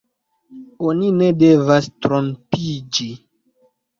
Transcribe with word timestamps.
Oni 0.91 1.09
ne 1.17 1.27
devas 1.43 1.89
trompiĝi. 2.05 3.09